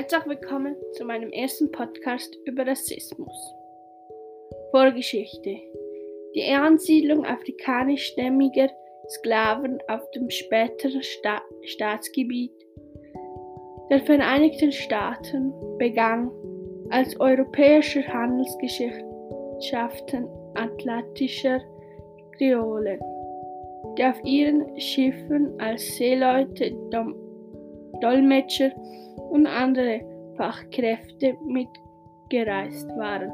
Herzlich 0.00 0.24
willkommen 0.24 0.76
zu 0.92 1.04
meinem 1.04 1.30
ersten 1.30 1.70
Podcast 1.70 2.34
über 2.46 2.66
Rassismus. 2.66 3.54
Vorgeschichte. 4.70 5.58
Die 6.34 6.50
Ansiedlung 6.54 7.26
afrikanischstämmiger 7.26 8.70
Sklaven 9.10 9.78
auf 9.88 10.10
dem 10.12 10.30
späteren 10.30 11.02
Sta 11.02 11.42
Staatsgebiet 11.64 12.50
der 13.90 14.00
Vereinigten 14.00 14.72
Staaten 14.72 15.52
begann 15.76 16.30
als 16.88 17.20
europäischer 17.20 18.08
Handelsgesellschaften 18.08 20.26
atlantischer 20.54 21.60
Kreolen, 22.38 23.00
die 23.98 24.04
auf 24.04 24.18
ihren 24.24 24.80
Schiffen 24.80 25.60
als 25.60 25.84
Seeleute, 25.98 26.72
Dolmetscher 28.00 28.70
und 29.30 29.46
andere 29.46 30.00
Fachkräfte 30.36 31.36
mitgereist 31.46 32.88
waren, 32.96 33.30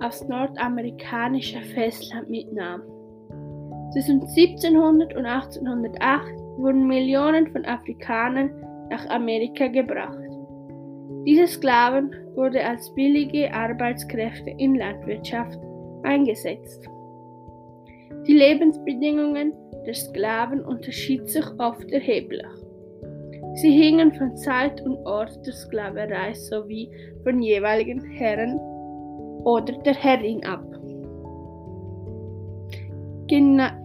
aufs 0.00 0.26
nordamerikanische 0.28 1.60
Festland 1.60 2.30
mitnahm. 2.30 2.82
Zwischen 3.92 4.22
1700 4.22 5.16
und 5.16 5.26
1808 5.26 6.40
wurden 6.58 6.86
Millionen 6.86 7.48
von 7.48 7.64
Afrikanern 7.64 8.50
nach 8.90 9.08
Amerika 9.08 9.66
gebracht. 9.66 10.18
Diese 11.26 11.46
Sklaven 11.46 12.14
wurden 12.34 12.64
als 12.64 12.94
billige 12.94 13.52
Arbeitskräfte 13.52 14.50
in 14.58 14.76
Landwirtschaft 14.76 15.58
eingesetzt. 16.02 16.88
Die 18.26 18.34
Lebensbedingungen 18.34 19.52
der 19.86 19.94
Sklaven 19.94 20.64
unterschieden 20.64 21.26
sich 21.26 21.44
oft 21.58 21.90
erheblich. 21.90 22.46
Sie 23.54 23.70
hingen 23.70 24.12
von 24.12 24.36
Zeit 24.36 24.80
und 24.82 24.96
Ort 25.06 25.44
der 25.44 25.52
Sklaverei 25.52 26.34
sowie 26.34 26.90
von 27.24 27.42
jeweiligen 27.42 28.02
Herren 28.02 28.58
oder 29.44 29.72
der 29.78 29.94
Herrin 29.94 30.44
ab. 30.44 30.64
Gena 33.26 33.76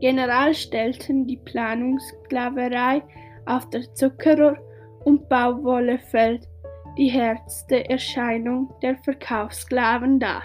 General 0.00 0.54
stellten 0.54 1.26
die 1.26 1.36
Planungssklaverei 1.36 3.02
auf 3.44 3.68
der 3.68 3.82
Zuckerohr- 3.94 4.58
und 5.04 5.28
Baumwollefeld 5.28 6.48
die 6.96 7.08
härteste 7.08 7.88
Erscheinung 7.88 8.72
der 8.82 8.96
Verkaufssklaven 8.96 10.18
dar. 10.18 10.42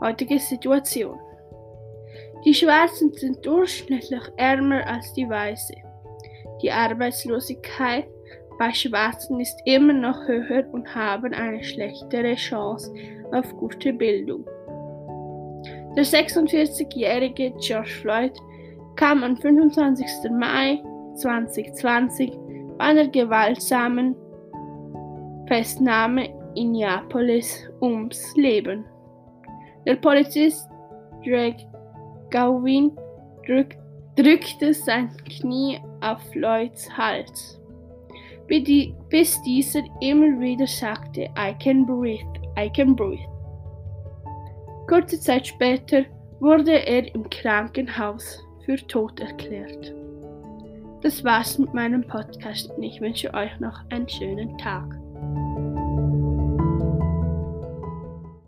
Heutige 0.00 0.38
Situation. 0.38 1.18
Die 2.44 2.54
Schwarzen 2.54 3.12
sind 3.12 3.44
durchschnittlich 3.44 4.22
ärmer 4.36 4.86
als 4.86 5.12
die 5.12 5.28
Weißen. 5.28 5.76
Die 6.62 6.70
Arbeitslosigkeit 6.70 8.06
bei 8.58 8.72
Schwarzen 8.72 9.40
ist 9.40 9.60
immer 9.64 9.92
noch 9.92 10.26
höher 10.26 10.64
und 10.72 10.94
haben 10.94 11.32
eine 11.32 11.62
schlechtere 11.62 12.34
Chance 12.34 12.92
auf 13.32 13.56
gute 13.56 13.92
Bildung. 13.92 14.44
Der 15.96 16.04
46-jährige 16.04 17.52
George 17.58 17.90
Floyd 18.02 18.32
kam 18.96 19.24
am 19.24 19.36
25. 19.36 20.30
Mai 20.30 20.82
2020 21.16 22.32
bei 22.78 22.84
einer 22.84 23.08
gewaltsamen 23.08 24.14
Festnahme 25.46 26.28
in 26.54 26.72
Neapolis 26.72 27.68
ums 27.80 28.34
Leben. 28.36 28.84
Der 29.86 29.96
Polizist 29.96 30.68
Drake 31.24 31.66
Gawain 32.30 32.92
drück, 33.46 33.76
drückte 34.16 34.72
sein 34.74 35.10
Knie 35.28 35.80
auf 36.00 36.34
Lloyds 36.34 36.90
Hals, 36.96 37.60
bis 38.46 39.40
dieser 39.42 39.82
immer 40.00 40.40
wieder 40.40 40.66
sagte, 40.66 41.28
I 41.38 41.54
can 41.62 41.86
breathe, 41.86 42.26
I 42.58 42.70
can 42.70 42.96
breathe. 42.96 43.28
Kurze 44.88 45.20
Zeit 45.20 45.46
später 45.46 46.04
wurde 46.40 46.86
er 46.86 47.14
im 47.14 47.28
Krankenhaus 47.30 48.42
für 48.64 48.76
tot 48.76 49.20
erklärt. 49.20 49.94
Das 51.02 51.24
war's 51.24 51.58
mit 51.58 51.72
meinem 51.72 52.06
Podcast 52.06 52.70
und 52.76 52.82
ich 52.82 53.00
wünsche 53.00 53.32
euch 53.32 53.58
noch 53.60 53.80
einen 53.90 54.08
schönen 54.08 54.58
Tag. 54.58 54.84